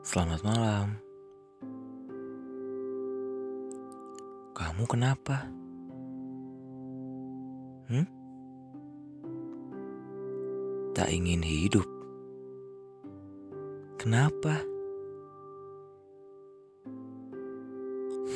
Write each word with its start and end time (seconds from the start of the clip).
Selamat 0.00 0.40
malam. 0.40 0.96
Kamu 4.56 4.88
kenapa? 4.88 5.44
Hmm? 7.92 8.08
Tak 10.96 11.04
ingin 11.12 11.44
hidup. 11.44 11.84
Kenapa? 14.00 14.64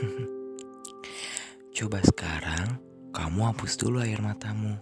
Coba 1.76 2.00
sekarang 2.08 2.80
kamu 3.12 3.52
hapus 3.52 3.76
dulu 3.76 4.00
air 4.00 4.24
matamu. 4.24 4.80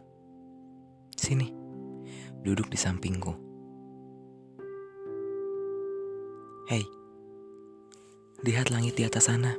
Sini, 1.19 1.51
duduk 2.47 2.71
di 2.71 2.79
sampingku. 2.79 3.48
Hei, 6.69 6.85
lihat 8.45 8.69
langit 8.69 8.93
di 8.93 9.09
atas 9.09 9.25
sana. 9.25 9.57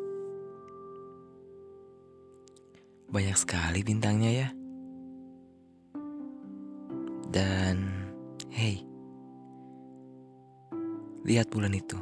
Banyak 3.09 3.33
sekali 3.33 3.81
bintangnya 3.81 4.29
ya. 4.29 4.47
Dan, 7.33 7.89
hei, 8.53 8.85
lihat 11.25 11.49
bulan 11.49 11.73
itu. 11.73 11.97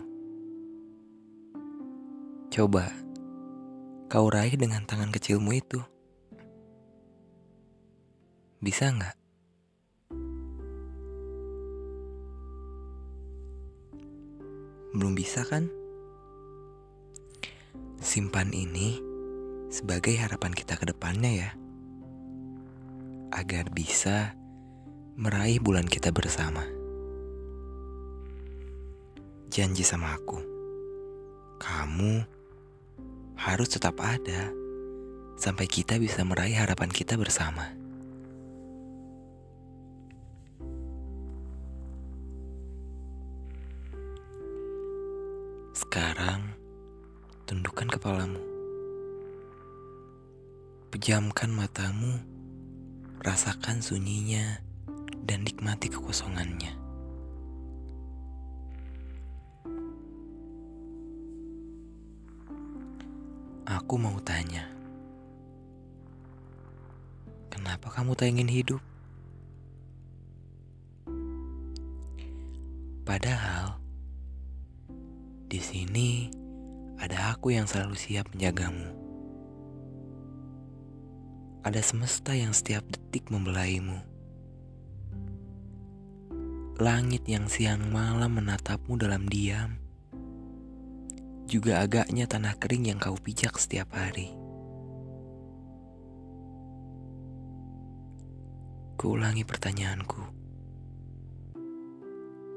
Coba 2.52 2.92
kau 4.12 4.28
raih 4.28 4.60
dengan 4.60 4.84
tangan 4.84 5.16
kecilmu 5.16 5.56
itu. 5.56 5.80
Bisa 8.60 8.92
nggak? 8.92 9.27
Belum 14.98 15.14
bisa 15.14 15.46
kan? 15.46 15.70
Simpan 18.02 18.50
ini 18.50 18.98
sebagai 19.70 20.18
harapan 20.18 20.58
kita 20.58 20.74
ke 20.74 20.90
depannya 20.90 21.32
ya. 21.38 21.50
Agar 23.30 23.70
bisa 23.70 24.34
meraih 25.14 25.62
bulan 25.62 25.86
kita 25.86 26.10
bersama. 26.10 26.66
Janji 29.54 29.86
sama 29.86 30.18
aku. 30.18 30.42
Kamu 31.62 32.26
harus 33.38 33.70
tetap 33.70 34.02
ada 34.02 34.50
sampai 35.38 35.70
kita 35.70 36.02
bisa 36.02 36.26
meraih 36.26 36.58
harapan 36.58 36.90
kita 36.90 37.22
bersama. 37.22 37.77
Sekarang, 45.88 46.52
tundukkan 47.48 47.88
kepalamu. 47.88 48.44
Pejamkan 50.92 51.48
matamu, 51.48 52.20
rasakan 53.24 53.80
sunyinya, 53.80 54.60
dan 55.24 55.48
nikmati 55.48 55.88
kekosongannya. 55.88 56.76
Aku 63.64 63.96
mau 63.96 64.20
tanya, 64.28 64.68
kenapa 67.48 67.96
kamu 67.96 68.12
tak 68.12 68.36
ingin 68.36 68.52
hidup? 68.52 68.84
Padahal 73.08 73.87
di 75.48 75.64
sini 75.64 76.28
ada 77.00 77.32
aku 77.32 77.56
yang 77.56 77.64
selalu 77.64 77.96
siap 77.96 78.28
menjagamu. 78.36 78.92
Ada 81.64 81.80
semesta 81.80 82.36
yang 82.36 82.52
setiap 82.52 82.84
detik 82.92 83.32
membelaimu. 83.32 83.96
Langit 86.84 87.24
yang 87.32 87.48
siang 87.48 87.88
malam 87.96 88.44
menatapmu 88.44 89.00
dalam 89.00 89.24
diam. 89.32 89.80
Juga 91.48 91.80
agaknya 91.80 92.28
tanah 92.28 92.60
kering 92.60 92.92
yang 92.92 93.00
kau 93.00 93.16
pijak 93.16 93.56
setiap 93.56 93.88
hari. 93.96 94.36
Kuulangi 99.00 99.48
pertanyaanku. 99.48 100.22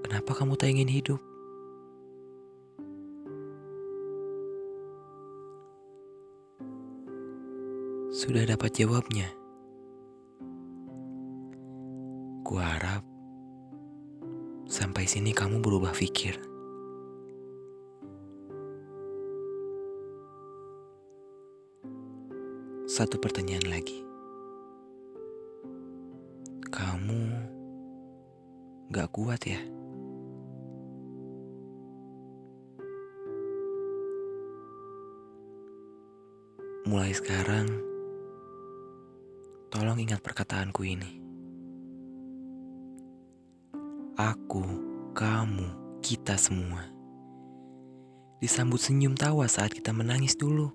Kenapa 0.02 0.30
kamu 0.34 0.58
tak 0.58 0.74
ingin 0.74 0.90
hidup? 0.90 1.29
Sudah 8.30 8.46
dapat 8.46 8.70
jawabnya. 8.78 9.26
Kuharap 12.46 13.02
sampai 14.70 15.02
sini 15.02 15.34
kamu 15.34 15.58
berubah 15.58 15.90
pikir. 15.90 16.38
Satu 22.86 23.18
pertanyaan 23.18 23.66
lagi. 23.66 23.98
Kamu 26.70 27.22
gak 28.94 29.10
kuat 29.10 29.42
ya? 29.42 29.58
Mulai 36.86 37.10
sekarang, 37.10 37.89
tolong 39.70 39.96
ingat 40.02 40.20
perkataanku 40.20 40.82
ini. 40.84 41.10
Aku, 44.18 44.66
kamu, 45.16 45.98
kita 46.04 46.36
semua 46.36 47.00
disambut 48.40 48.80
senyum 48.80 49.12
tawa 49.12 49.44
saat 49.44 49.68
kita 49.68 49.92
menangis 49.92 50.32
dulu. 50.32 50.72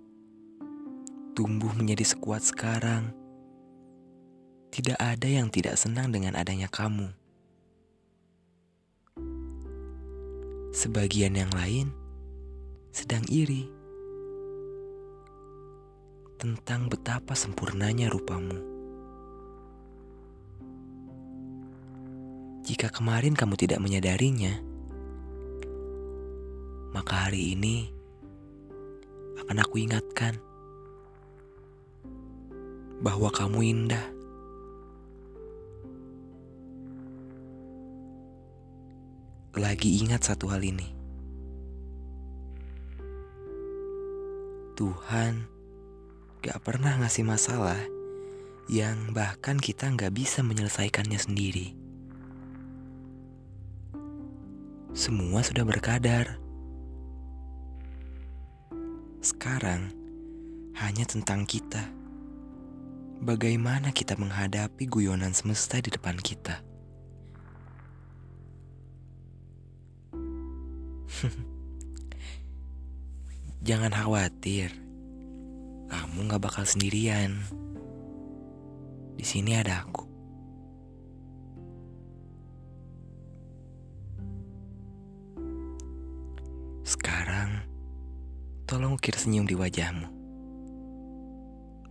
Tumbuh 1.34 1.74
menjadi 1.74 2.06
sekuat 2.06 2.46
sekarang. 2.46 3.12
Tidak 4.70 4.96
ada 4.96 5.28
yang 5.28 5.50
tidak 5.50 5.76
senang 5.76 6.14
dengan 6.14 6.38
adanya 6.38 6.70
kamu. 6.70 7.10
Sebagian 10.72 11.34
yang 11.36 11.50
lain 11.52 11.90
sedang 12.94 13.26
iri 13.28 13.68
tentang 16.38 16.88
betapa 16.88 17.34
sempurnanya 17.34 18.14
rupamu. 18.14 18.75
Jika 22.66 22.90
kemarin 22.90 23.38
kamu 23.38 23.62
tidak 23.62 23.78
menyadarinya, 23.78 24.58
maka 26.98 27.30
hari 27.30 27.54
ini 27.54 27.94
akan 29.38 29.62
aku 29.62 29.86
ingatkan 29.86 30.42
bahwa 33.06 33.30
kamu 33.30 33.60
indah. 33.70 34.06
Lagi 39.54 40.02
ingat 40.02 40.26
satu 40.26 40.50
hal 40.50 40.66
ini. 40.66 40.90
Tuhan 44.74 45.46
gak 46.42 46.66
pernah 46.66 46.98
ngasih 46.98 47.30
masalah 47.30 47.78
yang 48.66 49.14
bahkan 49.14 49.62
kita 49.62 49.86
gak 49.94 50.18
bisa 50.18 50.42
menyelesaikannya 50.42 51.22
sendiri. 51.22 51.85
Semua 54.96 55.44
sudah 55.44 55.68
berkadar. 55.68 56.40
Sekarang 59.20 59.92
hanya 60.80 61.04
tentang 61.04 61.44
kita. 61.44 61.84
Bagaimana 63.20 63.92
kita 63.92 64.16
menghadapi 64.16 64.88
guyonan 64.88 65.36
semesta 65.36 65.84
di 65.84 65.92
depan 65.92 66.16
kita? 66.16 66.64
Jangan 73.68 73.92
khawatir, 73.92 74.72
kamu 75.92 76.32
gak 76.32 76.40
bakal 76.40 76.64
sendirian. 76.64 77.44
Di 79.20 79.28
sini 79.28 79.60
ada 79.60 79.84
aku. 79.84 80.15
Ukir 89.06 89.22
senyum 89.22 89.46
di 89.46 89.54
wajahmu 89.54 90.10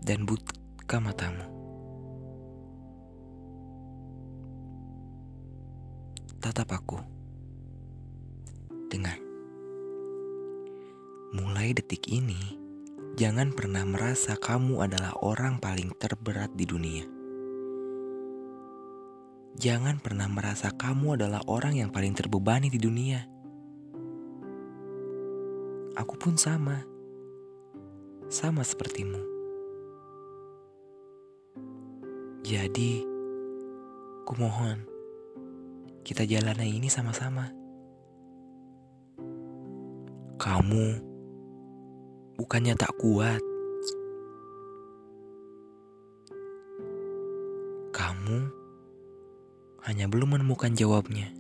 dan 0.03 0.27
buka 0.27 0.99
matamu. 0.99 1.47
Tatap 6.43 6.75
aku. 6.75 6.99
Dengar. 8.91 9.15
Mulai 11.39 11.71
detik 11.79 12.11
ini, 12.11 12.59
jangan 13.15 13.55
pernah 13.55 13.87
merasa 13.87 14.35
kamu 14.35 14.83
adalah 14.83 15.15
orang 15.23 15.63
paling 15.63 15.95
terberat 15.95 16.51
di 16.59 16.67
dunia. 16.67 17.07
Jangan 19.55 20.03
pernah 20.03 20.27
merasa 20.27 20.75
kamu 20.75 21.15
adalah 21.15 21.47
orang 21.47 21.79
yang 21.79 21.95
paling 21.95 22.11
terbebani 22.11 22.75
di 22.75 22.83
dunia. 22.83 23.23
Aku 25.95 26.19
pun 26.19 26.35
sama, 26.35 26.94
sama 28.35 28.67
sepertimu. 28.67 29.23
Jadi, 32.43 33.07
kumohon 34.27 34.83
kita 36.03 36.27
jalani 36.27 36.75
ini 36.75 36.91
sama-sama. 36.91 37.47
Kamu 40.35 40.87
bukannya 42.35 42.75
tak 42.75 42.91
kuat. 42.99 43.39
Kamu 47.95 48.39
hanya 49.87 50.11
belum 50.11 50.35
menemukan 50.35 50.75
jawabnya. 50.75 51.31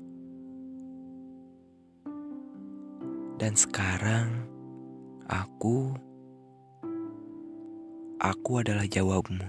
Dan 3.43 3.59
sekarang 3.59 4.47
aku 5.27 6.14
aku 8.25 8.65
adalah 8.65 8.89
jawabmu. 8.89 9.45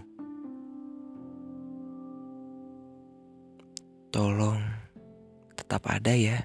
Tolong 4.12 4.60
tetap 5.56 5.88
ada 5.88 6.12
ya. 6.12 6.44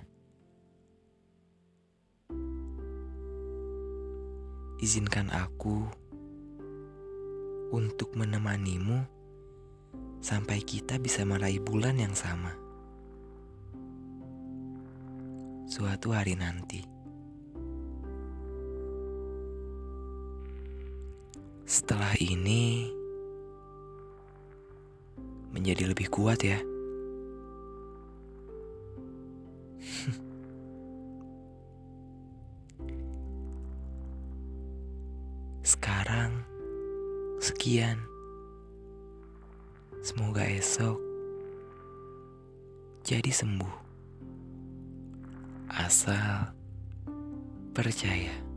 izinkan 4.81 5.29
aku 5.29 5.85
untuk 7.69 8.17
menemanimu 8.17 9.05
sampai 10.25 10.65
kita 10.65 10.97
bisa 10.97 11.21
meraih 11.29 11.61
bulan 11.61 12.01
yang 12.01 12.17
sama. 12.17 12.57
Suatu 15.69 16.17
hari 16.17 16.33
nanti, 16.35 16.81
setelah 21.81 22.13
ini 22.21 22.93
menjadi 25.49 25.89
lebih 25.89 26.13
kuat, 26.13 26.45
ya. 26.45 26.61
Sekarang, 35.65 36.45
sekian. 37.41 37.97
Semoga 40.05 40.45
esok 40.45 41.01
jadi 43.09 43.33
sembuh. 43.33 43.89
Asal 45.73 46.53
percaya. 47.73 48.50